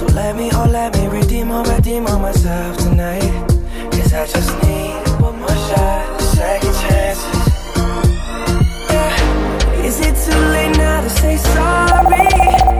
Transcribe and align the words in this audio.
So 0.00 0.06
let 0.14 0.34
me, 0.34 0.48
oh 0.54 0.66
let 0.66 0.96
me 0.96 1.08
redeem 1.08 1.50
or 1.50 1.62
redeem 1.62 2.06
on 2.06 2.22
myself 2.22 2.74
tonight. 2.78 3.20
Cause 3.92 4.14
I 4.14 4.26
just 4.26 4.62
need 4.62 5.20
one 5.20 5.38
more 5.38 5.48
shot, 5.48 6.20
second 6.22 6.74
chances. 6.80 7.76
Yeah. 8.88 9.84
Is 9.84 10.00
it 10.00 10.16
too 10.24 10.40
late 10.54 10.78
now 10.78 11.02
to 11.02 11.10
say 11.10 11.36
sorry? 11.36 12.79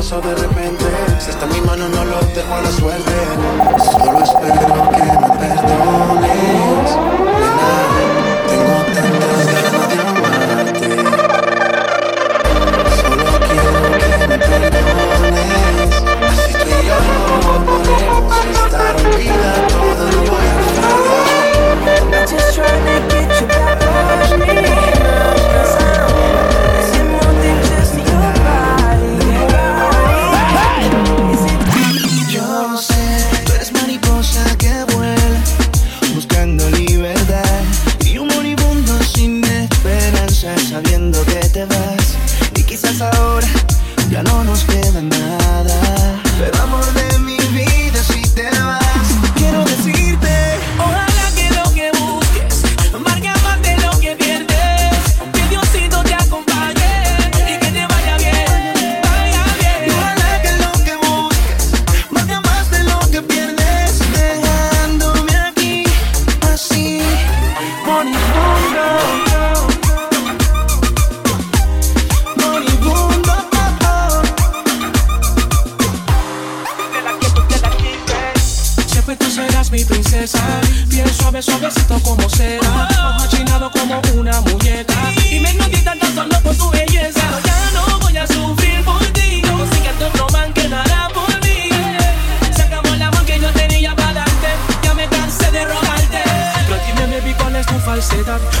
pasó 0.00 0.18
de 0.22 0.34
repente. 0.34 0.86
Si 1.18 1.28
está 1.28 1.44
en 1.44 1.52
mi 1.52 1.60
mano, 1.60 1.86
no 1.90 2.02
lo 2.06 2.18
dejo 2.34 2.54
a 2.54 2.62
la 2.62 2.70
suerte. 2.70 3.12
Solo 3.92 4.22
espero 4.22 4.90
que 4.92 5.02
me 5.02 5.28
perdones. 5.38 6.90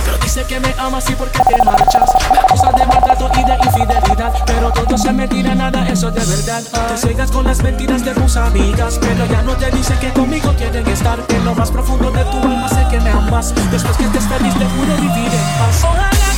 Pero 0.04 0.18
dice 0.18 0.44
que 0.44 0.58
me 0.58 0.74
amas 0.78 1.08
y 1.10 1.14
por 1.14 1.28
qué 1.30 1.40
te 1.40 1.64
marchas. 1.64 2.10
Me 2.32 2.38
acusas 2.38 2.74
de 2.74 2.86
maltrato 2.86 3.30
y 3.34 3.44
de 3.44 3.56
infidelidad, 3.56 4.32
pero 4.46 4.72
todo 4.72 4.98
se 4.98 5.12
mentira, 5.12 5.54
nada 5.54 5.86
eso 5.88 6.08
es 6.08 6.14
de 6.14 6.36
verdad. 6.36 6.62
Te 6.88 6.96
cegas 6.96 7.30
con 7.30 7.44
las 7.44 7.62
mentiras 7.62 8.04
de 8.04 8.12
tus 8.14 8.36
amigas, 8.36 8.98
pero 9.00 9.26
ya 9.26 9.42
no 9.42 9.56
te 9.56 9.70
dice 9.70 9.94
que 10.00 10.12
conmigo 10.12 10.52
quieren 10.56 10.86
estar. 10.88 11.18
En 11.28 11.44
lo 11.44 11.54
más 11.54 11.70
profundo 11.70 12.10
de 12.10 12.24
tu 12.24 12.38
alma 12.38 12.68
sé 12.68 12.86
que 12.90 13.00
me 13.00 13.10
amas. 13.10 13.54
Después 13.70 13.96
que 13.96 14.04
estés 14.04 14.24
feliz 14.24 14.54
te 14.54 14.64
juro 14.64 14.96
vivir 14.96 15.32
en 15.32 15.58
paz. 15.58 15.84
Ojalá 15.84 16.29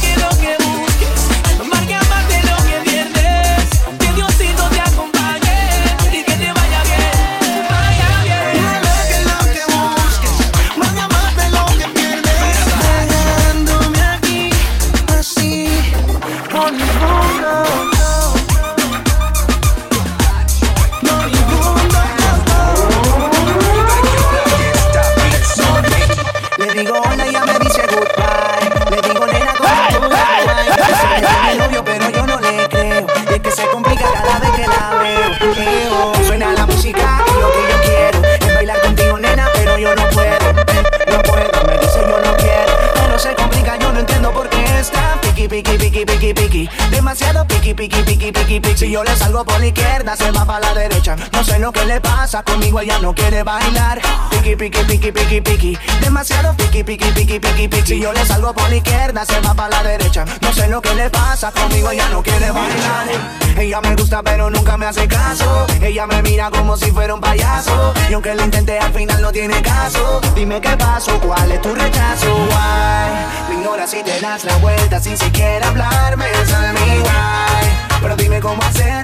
No 51.33 51.45
sé 51.45 51.59
lo 51.59 51.73
que 51.73 51.85
le 51.85 52.01
pasa, 52.01 52.43
conmigo 52.43 52.81
ella 52.81 52.99
no 52.99 53.15
quiere 53.15 53.43
bailar. 53.43 54.01
Piqui, 54.31 54.57
piqui, 54.57 54.85
piqui, 54.85 55.13
piqui, 55.13 55.41
piqui. 55.41 55.79
Demasiado 56.01 56.55
piqui, 56.57 56.83
piqui, 56.83 57.11
piqui, 57.13 57.39
piqui, 57.39 57.69
piqui. 57.69 57.87
Si 57.87 58.01
yo 58.01 58.13
le 58.13 58.25
salgo 58.25 58.53
por 58.53 58.69
la 58.69 58.77
izquierda, 58.77 59.25
se 59.25 59.41
va 59.41 59.55
para 59.55 59.71
la 59.71 59.83
derecha. 59.83 60.25
No 60.41 60.53
sé 60.53 60.69
lo 60.69 60.81
que 60.81 60.95
le 60.95 61.11
pasa, 61.11 61.53
conmigo 61.53 61.91
ella 61.91 62.09
no 62.11 62.23
quiere 62.23 62.51
bailar. 62.51 63.09
Ella 63.57 63.81
me 63.81 63.95
gusta, 63.95 64.23
pero 64.23 64.51
nunca 64.51 64.77
me 64.77 64.87
hace 64.87 65.07
caso. 65.07 65.67
Ella 65.81 66.07
me 66.07 66.23
mira 66.23 66.51
como 66.51 66.77
si 66.77 66.91
fuera 66.91 67.15
un 67.15 67.21
payaso. 67.21 67.93
Y 68.09 68.15
aunque 68.15 68.35
lo 68.35 68.45
intenté, 68.45 68.79
al 68.79 68.93
final 68.93 69.21
no 69.21 69.31
tiene 69.31 69.61
caso. 69.63 70.21
Dime 70.35 70.61
qué 70.61 70.77
pasó, 70.77 71.19
cuál 71.21 71.51
es 71.53 71.61
tu 71.61 71.75
rechazo. 71.75 72.35
Why? 72.35 73.49
Me 73.49 73.61
ignoras 73.61 73.91
si 73.91 74.03
te 74.03 74.21
das 74.21 74.45
la 74.45 74.57
vuelta 74.57 75.01
sin 75.01 75.17
siquiera 75.17 75.69
hablarme. 75.69 76.27
Es 76.43 76.49
mi 76.49 76.99
why. 77.01 78.01
Pero 78.01 78.17
dime 78.17 78.41
cómo 78.41 78.63
hacer 78.63 79.03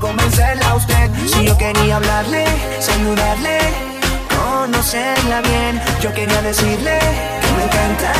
convencerla 0.00 0.68
a 0.68 0.74
usted. 0.74 1.10
Si 1.26 1.44
yo 1.44 1.56
quería 1.56 1.96
hablarle, 1.96 2.44
saludarle, 2.80 3.58
conocerla 4.36 5.40
bien. 5.42 5.80
Yo 6.00 6.12
quería 6.12 6.42
decirle 6.42 6.98
que 7.40 7.52
me 7.52 7.64
encanta. 7.64 8.12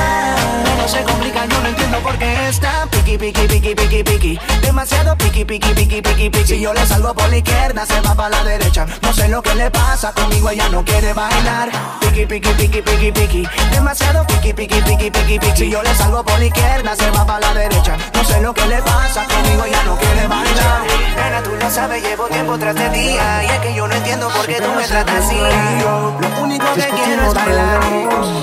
No 0.78 0.88
se 0.88 1.02
complica, 1.02 1.46
yo 1.46 1.60
no 1.60 1.68
entiendo 1.68 1.98
por 1.98 2.16
qué 2.16 2.48
está 2.48 2.86
piqui, 2.90 3.18
piqui, 3.18 3.48
piqui, 3.48 3.74
piqui, 3.74 4.04
piqui. 4.04 4.38
Demasiado 4.62 5.16
piqui, 5.16 5.44
piqui, 5.44 5.74
piqui, 5.74 6.00
piqui, 6.00 6.30
piqui. 6.30 6.46
Si 6.46 6.60
yo 6.60 6.72
le 6.72 6.86
salgo 6.86 7.12
por 7.12 7.28
la 7.28 7.38
izquierda, 7.38 7.84
se 7.86 8.00
va 8.00 8.14
para 8.14 8.28
la 8.30 8.44
derecha. 8.44 8.86
No 9.02 9.12
sé 9.12 9.28
lo 9.28 9.42
que 9.42 9.54
le 9.54 9.70
pasa, 9.70 10.12
conmigo 10.12 10.50
ella 10.50 10.68
no 10.68 10.84
quiere 10.84 11.12
bailar. 11.12 11.70
Piqui, 12.00 12.26
piqui, 12.26 12.50
piqui, 12.50 12.82
piqui, 12.82 13.12
piqui. 13.12 13.48
Demasiado 13.72 14.26
piqui, 14.26 14.52
piqui, 14.52 14.65
piqui, 15.10 15.38
piqui, 15.38 15.38
piqui. 15.38 15.56
Si 15.56 15.70
yo 15.70 15.82
le 15.82 15.94
salgo 15.94 16.22
por 16.24 16.38
la 16.38 16.44
izquierda, 16.44 16.96
se 16.96 17.10
va 17.10 17.24
para 17.24 17.40
la 17.40 17.54
derecha. 17.54 17.96
No 18.14 18.24
sé 18.24 18.40
lo 18.40 18.52
que 18.54 18.66
le 18.66 18.82
pasa, 18.82 19.24
conmigo 19.24 19.64
ella 19.64 19.82
no 19.84 19.96
quiere 19.96 20.26
bailar. 20.26 20.82
Nena, 21.16 21.42
tú 21.42 21.50
lo 21.60 21.70
sabes, 21.70 22.02
llevo 22.02 22.26
tiempo 22.26 22.58
tras 22.58 22.74
de 22.74 22.88
día. 22.90 23.44
Y 23.44 23.46
es 23.46 23.58
que 23.60 23.74
yo 23.74 23.86
no 23.86 23.94
entiendo 23.94 24.28
por 24.28 24.46
qué 24.46 24.60
tú 24.60 24.70
me 24.76 24.84
tratas 24.84 25.24
así. 25.24 25.36
Lo 25.80 26.42
único 26.42 26.66
que 26.74 26.88
quiero 26.88 27.26
es 27.26 27.34
bailar. 27.34 27.80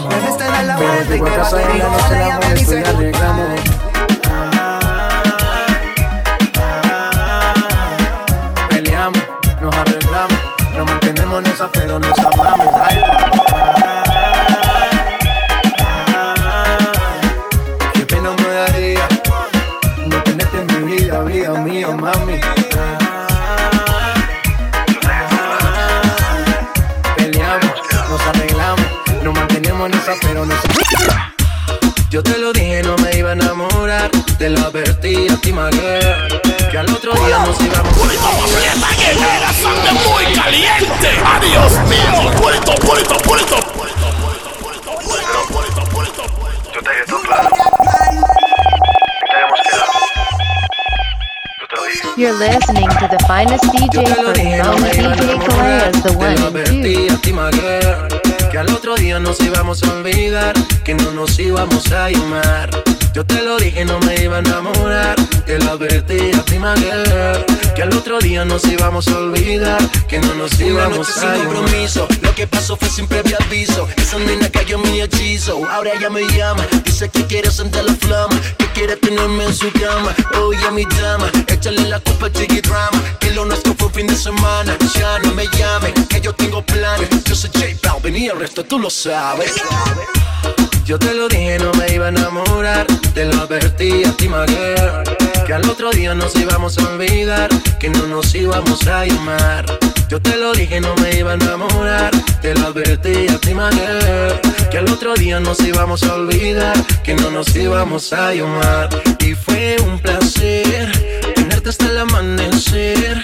Debes 0.09 0.37
te 0.37 0.43
dar 0.43 0.63
la 0.65 0.77
vuelta 0.77 1.15
y 1.15 1.21
te 1.21 1.37
vas 1.37 1.53
a 1.53 2.39
me 2.39 2.53
dice. 2.53 3.92
Yo 32.09 32.23
te 32.23 32.37
lo 32.37 32.53
dije, 32.53 32.83
no 32.83 32.95
me 32.97 33.17
iba 33.17 33.31
a 33.31 33.33
enamorar. 33.33 34.09
Te 34.37 34.49
lo 34.49 34.61
advertí 34.67 35.27
a 35.29 35.35
ti, 35.35 35.51
Maguire. 35.51 36.15
Que 36.71 36.77
al 36.77 36.89
otro 36.89 37.11
día 37.25 37.39
nos 37.39 37.59
íbamos 37.59 37.93
¡Esta 37.97 38.95
guerrera 38.95 39.51
sangre 39.51 39.91
muy 39.91 40.33
caliente! 40.33 41.09
¡Adiós 41.25 41.73
mío! 41.89 42.31
¡Puerto, 42.39 42.75
puerto, 42.75 43.17
puerto! 43.17 43.57
Yo 46.73 46.81
te. 46.81 46.91
You're 52.15 52.31
listening 52.39 52.87
to 52.87 53.07
the 53.09 53.19
finest 53.27 53.65
DJ 53.65 54.05
a 54.05 54.33
DJ 54.33 54.61
Kalea 55.41 55.89
is 55.89 56.03
the 56.03 56.13
one 56.13 56.37
and 56.37 56.65
two. 57.33 58.22
Que 58.53 58.59
al 58.59 58.69
otro 58.69 58.93
día 58.93 59.19
nos 59.19 59.39
íbamos 59.39 59.81
a 59.81 59.91
olvidar. 59.93 60.53
Que 60.83 60.93
no 60.93 61.09
nos 61.09 61.39
íbamos 61.39 61.91
a 61.91 62.11
llamar. 62.11 62.69
Yo 63.13 63.23
te 63.23 63.43
lo 63.43 63.57
dije, 63.57 63.85
no 63.85 63.99
me 63.99 64.15
iba 64.23 64.37
a 64.37 64.39
enamorar. 64.39 65.15
Te 65.45 65.59
lo 65.59 65.73
advertí 65.73 66.31
a 66.33 66.43
ti, 66.45 66.57
Maguire. 66.57 67.45
Que 67.75 67.83
al 67.83 67.95
otro 67.95 68.17
día 68.19 68.43
nos 68.43 68.65
íbamos 68.65 69.07
a 69.07 69.19
olvidar. 69.19 69.79
Que 70.07 70.17
no 70.17 70.33
nos 70.33 70.59
íbamos 70.59 71.07
a 71.09 71.35
sin 71.35 71.45
compromiso. 71.45 72.07
Lo 72.23 72.33
que 72.33 72.47
pasó 72.47 72.75
fue 72.75 72.89
sin 72.89 73.07
previo 73.07 73.37
aviso. 73.39 73.87
Esa 73.97 74.17
nena 74.17 74.49
cayó 74.49 74.77
en 74.77 74.91
mi 74.91 75.01
hechizo. 75.01 75.61
Ahora 75.69 75.91
ella 75.93 76.09
me 76.09 76.23
llama. 76.35 76.65
Dice 76.83 77.07
que 77.09 77.23
quiere 77.27 77.51
sentir 77.51 77.83
la 77.83 77.93
flama. 77.93 78.35
Que 78.57 78.65
quiere 78.73 78.95
tenerme 78.95 79.45
en 79.45 79.53
su 79.53 79.71
cama. 79.73 80.15
Oye, 80.41 80.71
mi 80.71 80.85
dama. 80.85 81.29
Échale 81.47 81.87
la 81.87 81.99
culpa 81.99 82.25
al 82.25 82.33
chiqui 82.33 82.61
drama. 82.61 82.99
Que 83.19 83.29
lo 83.29 83.45
nuestro 83.45 83.75
fue 83.75 83.87
un 83.87 83.93
fin 83.93 84.07
de 84.07 84.15
semana. 84.15 84.75
Ya 84.95 85.19
no 85.19 85.35
me 85.35 85.45
llame. 85.49 85.93
Que 86.09 86.19
yo 86.19 86.33
tengo 86.33 86.65
planes. 86.65 87.09
Yo 87.25 87.35
soy 87.35 87.51
J 87.53 87.91
Balvin 87.93 88.17
y 88.17 88.27
el 88.29 88.39
resto 88.39 88.63
tú 88.63 88.79
lo 88.79 88.89
sabes. 88.89 89.53
Yo 90.85 90.99
te 90.99 91.13
lo 91.13 91.29
dije, 91.29 91.57
no 91.59 91.71
me 91.73 91.93
iba 91.93 92.07
a 92.07 92.09
enamorar. 92.09 92.85
Te 93.13 93.25
lo 93.25 93.43
advertí 93.43 94.03
a 94.03 94.11
ti, 94.11 94.27
Maguire. 94.27 95.03
Que 95.45 95.53
al 95.53 95.69
otro 95.69 95.91
día 95.91 96.13
nos 96.13 96.35
íbamos 96.35 96.77
a 96.77 96.89
olvidar. 96.89 97.49
Que 97.79 97.89
no 97.89 98.05
nos 98.07 98.35
íbamos 98.35 98.85
a 98.87 99.05
llamar. 99.05 99.65
Yo 100.09 100.21
te 100.21 100.35
lo 100.35 100.51
dije, 100.51 100.81
no 100.81 100.93
me 100.95 101.17
iba 101.17 101.31
a 101.31 101.33
enamorar. 101.35 102.11
Te 102.41 102.53
lo 102.53 102.67
advertí 102.67 103.27
a 103.29 103.37
ti, 103.39 103.53
Maguire. 103.53 104.41
Que 104.69 104.79
al 104.79 104.89
otro 104.91 105.13
día 105.13 105.39
nos 105.39 105.61
íbamos 105.61 106.03
a 106.03 106.15
olvidar. 106.15 106.75
Que 107.01 107.13
no 107.15 107.31
nos 107.31 107.55
íbamos 107.55 108.11
a 108.11 108.33
llamar. 108.33 108.89
Y 109.19 109.35
fue 109.35 109.77
un 109.85 109.99
placer 109.99 110.91
tenerte 111.33 111.69
hasta 111.69 111.85
el 111.85 111.97
amanecer. 111.99 113.21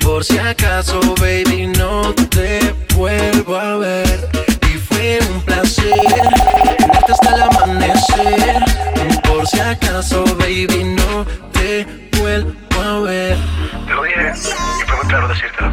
Por 0.00 0.24
si 0.24 0.38
acaso, 0.38 1.00
baby, 1.20 1.66
no 1.66 2.14
te 2.14 2.74
vuelvo 2.94 3.56
a 3.56 3.76
ver. 3.78 4.28
Y 4.72 4.78
fue 4.78 5.18
un 5.34 5.40
placer 5.42 6.51
hasta 7.12 7.34
el 7.34 7.42
amanecer. 7.42 8.64
Por 9.22 9.46
si 9.46 9.60
acaso, 9.60 10.24
baby, 10.38 10.96
no 10.96 11.24
te 11.52 11.86
vuelvo 12.18 12.52
a 12.82 13.00
ver. 13.00 13.36
Te 13.86 13.94
lo 13.94 14.02
dije 14.02 14.32
y 14.34 14.86
fue 14.86 14.96
muy 14.96 15.06
claro 15.06 15.28
decírtelo. 15.28 15.72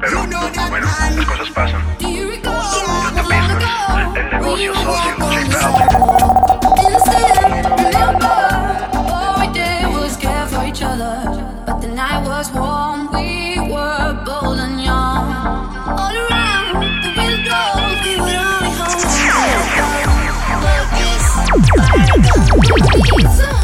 Pero, 0.00 0.26
bueno, 0.68 0.86
las 1.16 1.26
cosas 1.26 1.50
pasan. 1.50 1.82
The 1.98 3.22
business, 3.22 3.64
el 4.16 4.30
negocio 4.30 4.74
socio, 4.74 5.14
Balvin. 5.18 6.17
It's 22.80 23.57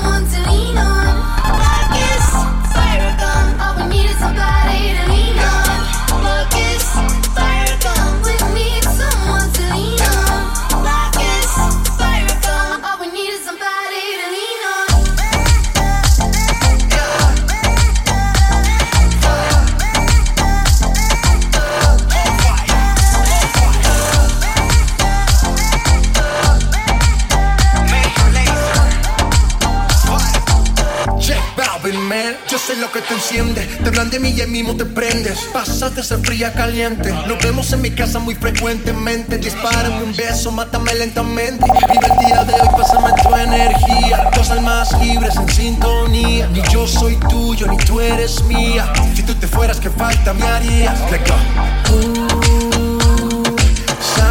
te 35.35 35.41
prendes. 35.41 35.55
Pasas 35.55 35.95
de 35.95 36.03
ser 36.03 36.19
fría 36.21 36.53
caliente. 36.53 37.13
Nos 37.27 37.39
vemos 37.39 37.73
en 37.73 37.83
mi 37.83 37.91
casa 37.91 38.19
muy 38.19 38.35
frecuentemente. 38.35 39.39
Dispárame 39.39 40.03
un 40.03 40.15
beso, 40.15 40.53
mátame 40.53 40.95
lentamente. 40.95 41.65
Vive 41.91 42.07
el 42.13 42.27
día 42.27 42.45
de 42.45 42.55
hoy, 42.55 42.69
pásame 42.77 43.11
tu 43.23 43.35
energía. 43.35 44.31
Dos 44.35 44.51
almas 44.51 44.99
libres 45.01 45.37
en 45.37 45.49
sintonía. 45.49 46.49
Ni 46.49 46.63
yo 46.71 46.87
soy 46.87 47.17
tuyo, 47.17 47.67
ni 47.67 47.77
tú 47.79 48.01
eres 48.01 48.43
mía. 48.45 48.93
Si 49.15 49.23
tú 49.23 49.35
te 49.35 49.47
fueras, 49.47 49.79
¿qué 49.81 49.91
falta 49.91 50.33
me 50.35 50.47
harías? 50.47 50.99
Let's 51.11 51.31
go. 51.31 52.44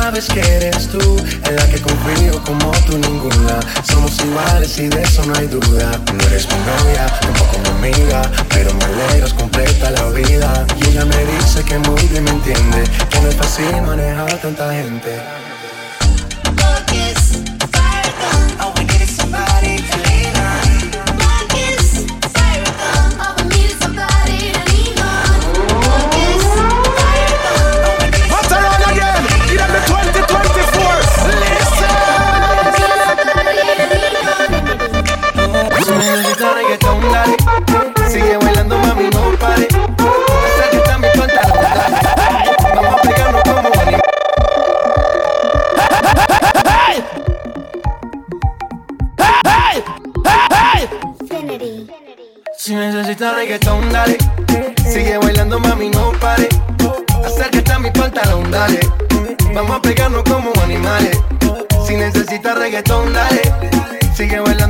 Sabes 0.03 0.27
que 0.27 0.41
eres 0.41 0.89
tú 0.89 0.99
en 1.47 1.55
la 1.55 1.65
que 1.69 1.79
confío 1.79 2.43
como 2.43 2.71
tú 2.85 2.97
ninguna. 2.97 3.61
Somos 3.89 4.19
iguales 4.19 4.77
y 4.77 4.89
de 4.89 5.01
eso 5.01 5.23
no 5.25 5.33
hay 5.33 5.47
duda. 5.47 5.97
No 6.13 6.27
eres 6.27 6.45
mi 6.45 6.55
novia, 6.55 7.05
tampoco 7.21 7.57
mi 7.59 7.87
amiga, 7.87 8.21
pero 8.49 8.73
me 8.73 8.83
alegras 8.83 9.33
completa 9.33 9.91
la 9.91 10.09
vida. 10.09 10.67
Y 10.75 10.89
ella 10.89 11.05
me 11.05 11.25
dice 11.37 11.63
que 11.63 11.77
muy 11.79 12.01
bien 12.07 12.25
me 12.25 12.31
entiende, 12.31 12.83
que 13.09 13.21
no 13.21 13.29
es 13.29 13.35
fácil 13.37 13.81
manejar 13.81 14.41
tanta 14.41 14.73
gente. 14.73 15.52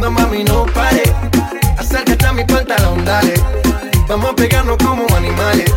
Mami, 0.10 0.44
no 0.44 0.66
pare. 0.66 1.04
Acércate 1.78 2.26
a 2.26 2.34
mi 2.34 2.44
pantalón, 2.44 3.04
dale. 3.06 3.34
Vamos 4.08 4.32
a 4.32 4.36
pegarnos 4.36 4.78
como 4.78 5.06
animales. 5.16 5.72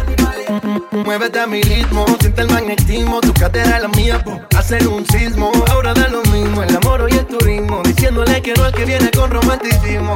Muévete 0.90 1.40
a 1.40 1.46
mi 1.46 1.62
ritmo, 1.62 2.04
siente 2.20 2.42
el 2.42 2.48
magnetismo, 2.48 3.20
tu 3.20 3.32
cadera 3.34 3.76
es 3.76 3.82
la 3.82 3.88
mía, 3.88 4.24
hacer 4.56 4.86
un 4.88 5.06
sismo. 5.06 5.52
Ahora 5.70 5.94
da 5.94 6.08
lo 6.08 6.22
mismo, 6.22 6.62
el 6.62 6.76
amor 6.76 7.06
y 7.10 7.16
el 7.16 7.26
turismo, 7.26 7.82
diciéndole 7.84 8.42
que 8.42 8.54
no 8.54 8.66
es 8.66 8.72
que 8.72 8.84
viene 8.84 9.10
con 9.10 9.30
romanticismo. 9.30 10.14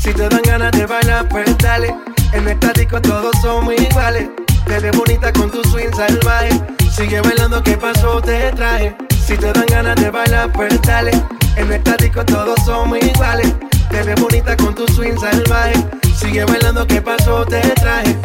Si 0.00 0.12
te 0.12 0.28
dan 0.28 0.42
ganas 0.42 0.72
de 0.72 0.86
bailar, 0.86 1.28
pues 1.28 1.56
dale. 1.58 1.94
En 2.32 2.46
estático 2.48 3.00
todos 3.00 3.34
somos 3.42 3.74
iguales. 3.74 4.28
Te 4.66 4.90
bonita 4.90 5.32
con 5.32 5.50
tu 5.50 5.62
swing 5.64 5.92
salvaje. 5.96 6.50
Sigue 6.94 7.20
bailando, 7.20 7.62
¿qué 7.62 7.76
pasó? 7.76 8.20
Te 8.20 8.52
traje. 8.52 8.94
Si 9.26 9.36
te 9.36 9.52
dan 9.52 9.66
ganas 9.66 9.96
de 9.96 10.10
bailar, 10.10 10.52
pues 10.52 10.80
dale. 10.82 11.10
En 11.56 11.68
el 11.68 11.72
estático 11.72 12.24
todos 12.24 12.62
somos 12.64 12.98
iguales. 13.02 13.54
Te 13.90 14.02
ves 14.02 14.20
bonita 14.20 14.56
con 14.56 14.74
tu 14.74 14.86
swing 14.88 15.18
salvaje. 15.18 15.74
Sigue 16.14 16.44
bailando, 16.44 16.86
¿qué 16.86 17.00
pasó? 17.00 17.44
Te 17.46 17.60
traje. 17.60 18.16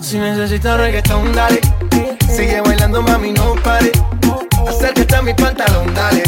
Si 0.00 0.18
necesitas 0.18 0.76
reggaetón, 0.78 1.32
dale. 1.32 1.60
Sigue 2.28 2.60
bailando, 2.60 3.02
mami, 3.02 3.32
no 3.32 3.54
pare. 3.62 3.92
Acércate 4.68 5.16
a 5.16 5.22
mi 5.22 5.32
pantalón, 5.32 5.94
dale. 5.94 6.22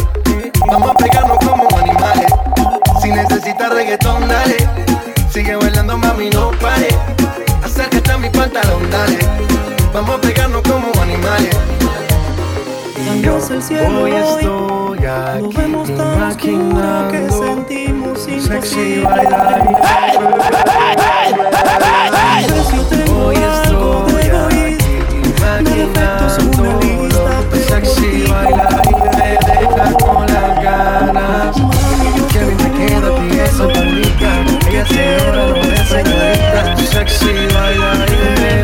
Vamos 0.66 0.90
a 0.90 0.94
pegarnos 0.94 1.38
como 1.38 1.68
animales. 1.76 2.32
Si 3.02 3.10
necesitas 3.10 3.70
reggaetón, 3.70 4.26
dale. 4.28 4.56
Sigue 5.30 5.56
bailando, 5.56 5.98
mami, 5.98 6.30
no 6.30 6.50
pare. 6.52 6.88
Acércate 7.62 8.10
a 8.10 8.18
mi 8.18 8.30
pantalón, 8.30 8.90
dale. 8.90 9.18
Vamos 9.92 10.16
a 10.16 10.20
pegarnos 10.20 10.62
como 10.62 10.90
animales. 11.02 11.56
Y 13.14 13.22
yo 13.22 13.32
Vamos 13.32 13.50
al 13.50 13.62
cielo 13.62 14.02
hoy 14.02 14.12
estoy 14.12 14.98
aquí 15.06 15.42
Lo 15.42 15.50
vemos 15.50 15.88
tan 15.88 16.22
oscuro 16.22 17.08
que 17.10 17.30
sentimos 17.30 18.28
imposible. 18.28 19.06
Hoy 23.08 23.36
de 23.36 23.36
estoy 23.36 23.36
aquí 23.36 24.76
imaginando 25.24 26.28
Sexy 27.68 28.26
bailar 28.28 28.82
y 28.84 28.94
me 28.94 29.26
deja 29.46 29.92
con 29.94 30.26
las 30.26 30.62
ganas. 30.62 31.56
Que 32.32 32.38
bien 32.44 32.56
te 32.58 32.70
queda 32.72 33.08
a 33.08 33.10
ti 33.20 33.38
esa 33.38 33.64
bonita 33.64 34.30
Ella 34.68 34.84
señora, 34.86 35.42
no 35.46 35.56
es 35.56 35.88
señorita 35.88 36.76
Sexy 36.90 37.32
bailar 37.54 38.08
y 38.08 38.40
me 38.40 38.57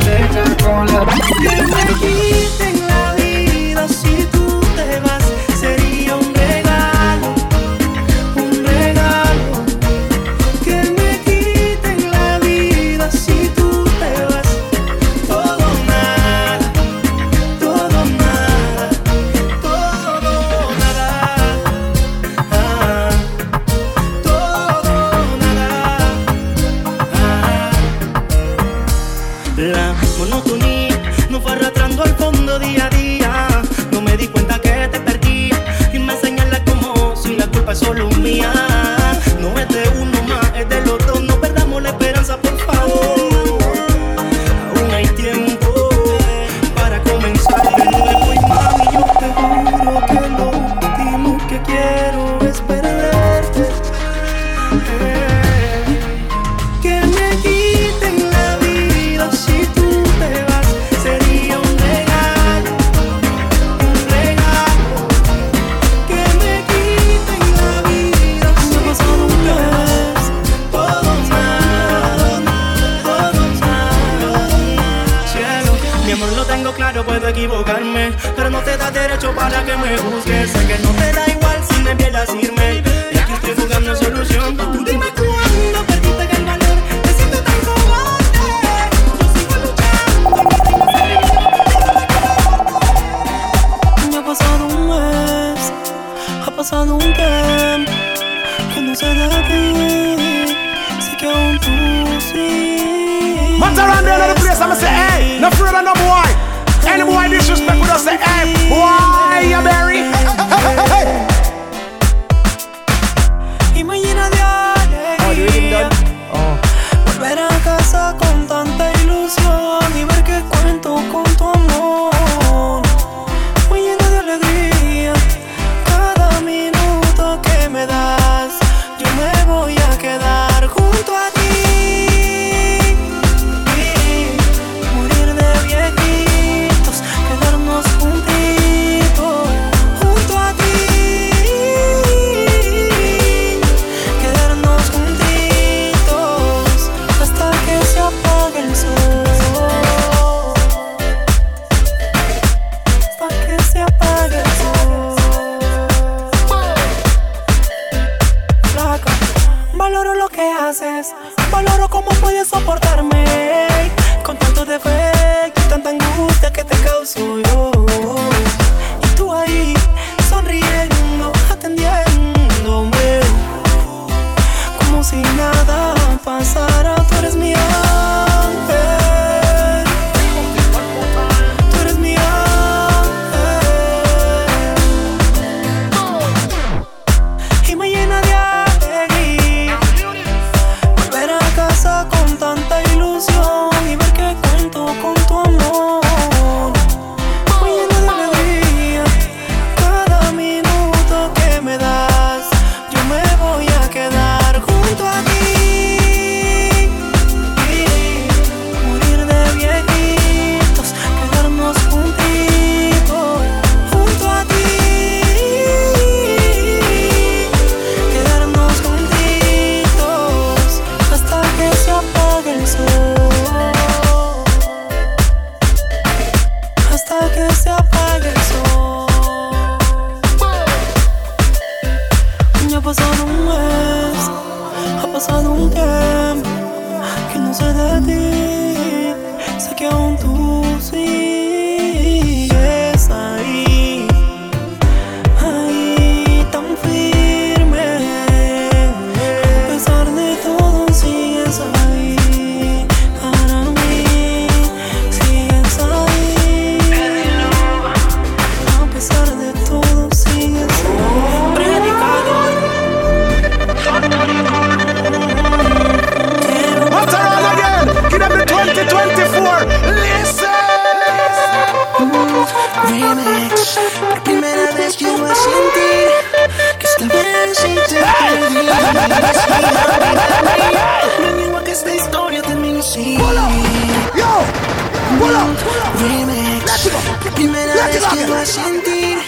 Remix. 286.00 286.90
La 287.24 287.30
primera 287.32 287.74
vez 287.86 288.04
que 288.04 288.26
voy 288.26 288.38
a 288.38 288.46
sentir 288.46 289.18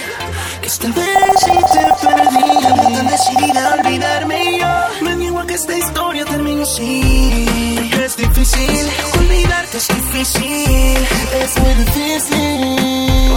esta 0.66 0.88
vez 0.88 1.06
sí 1.38 1.52
te 1.72 2.06
perdí. 2.06 2.46
Tan 2.94 3.06
decidida 3.06 3.70
a 3.70 3.74
olvidarme 3.74 4.58
yo. 4.58 5.04
Me 5.04 5.14
niego 5.14 5.38
a 5.38 5.46
que 5.46 5.54
esta 5.54 5.78
historia 5.78 6.24
termine 6.24 6.62
así. 6.62 7.88
Es 8.04 8.16
difícil 8.16 8.88
olvidarte, 9.16 9.76
es 9.76 9.88
difícil. 9.88 10.98
Es 11.42 11.56
muy 11.62 11.74
difícil. 11.74 13.36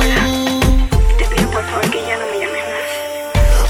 Te 1.19 1.25
pido 1.35 1.51
por 1.51 1.63
favor 1.69 1.91
que 1.91 2.01
ya 2.07 2.17
no 2.17 2.25
me 2.31 2.39
llames 2.41 2.65
más. 2.71 2.89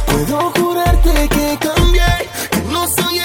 Puedo 0.05 0.51
jurarte 0.51 1.29
que 1.35 1.57
cambié, 1.59 2.29
que 2.51 2.61
no 2.71 2.87
soy 2.87 3.19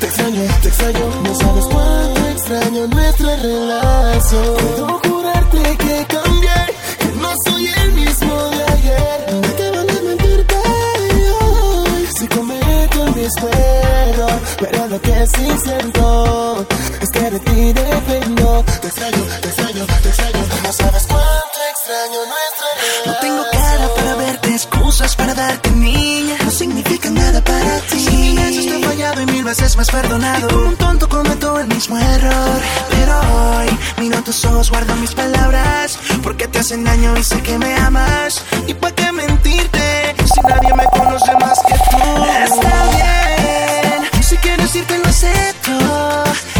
te 0.00 0.06
extraño, 0.06 0.42
te 0.62 0.68
extraño. 0.68 1.22
No 1.24 1.34
sabes 1.34 1.64
cuánto 1.66 2.28
extraño 2.28 2.86
nuestra 2.86 3.36
relación. 3.36 4.77
Hacen 36.68 36.84
daño 36.84 37.16
y 37.16 37.24
sé 37.24 37.40
que 37.40 37.56
me 37.56 37.74
amas. 37.76 38.44
¿Y 38.66 38.74
para 38.74 38.94
qué 38.94 39.10
mentirte? 39.10 40.14
Si 40.22 40.40
nadie 40.46 40.74
me 40.74 40.84
conoce 40.84 41.32
más 41.40 41.58
que 41.66 41.72
tú. 41.72 42.24
Está 42.44 42.74
bien. 42.92 44.22
Si 44.22 44.36
quieres 44.36 44.74
irte 44.76 44.98
lo 44.98 45.08
acepto. 45.08 45.72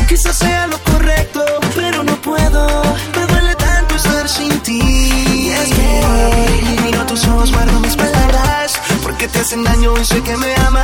Quizás 0.09 0.35
sea 0.35 0.67
lo 0.67 0.79
correcto, 0.79 1.45
pero 1.75 2.03
no 2.05 2.17
puedo. 2.23 2.83
Me 3.17 3.27
duele 3.27 3.55
tanto 3.57 3.97
estar 3.97 4.27
sin 4.27 4.59
ti. 4.61 5.51
Es 5.51 5.75
que 5.77 6.81
miro 6.85 7.05
tus 7.05 7.27
ojos, 7.27 7.53
guardo 7.53 7.79
mis 7.81 7.95
palabras. 7.95 8.81
Porque 9.03 9.29
te 9.29 9.41
hacen 9.41 9.63
daño 9.63 9.93
y 10.01 10.05
sé 10.07 10.23
que 10.23 10.39
me 10.39 10.55
amas. 10.57 10.78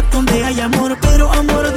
donde 0.00 0.44
hay 0.44 0.60
amor, 0.60 0.96
pero 1.00 1.30
amor 1.32 1.71